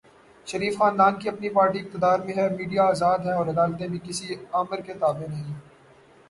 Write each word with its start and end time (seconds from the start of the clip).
شریف 0.47 0.77
خاندان 0.77 1.19
کی 1.19 1.29
اپنی 1.29 1.49
پارٹی 1.49 1.79
اقتدار 1.79 2.19
میں 2.19 2.33
ہے، 2.37 2.47
میڈیا 2.49 2.83
آزاد 2.83 3.19
ہے 3.25 3.33
اور 3.33 3.47
عدالتیں 3.47 3.87
بھی 3.87 3.99
کسی 4.03 4.35
آمر 4.53 4.81
کے 4.81 4.93
تابع 4.93 5.27
نہیں۔ 5.29 5.53